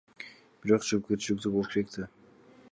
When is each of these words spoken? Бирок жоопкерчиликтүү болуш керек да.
Бирок 0.65 0.87
жоопкерчиликтүү 0.91 1.53
болуш 1.57 1.71
керек 1.75 1.95
да. 1.99 2.11